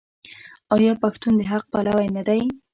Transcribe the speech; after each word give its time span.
آیا 0.75 0.93
پښتون 1.03 1.33
د 1.37 1.41
حق 1.51 1.63
پلوی 1.73 2.07
نه 2.15 2.21
دی؟ 2.27 2.41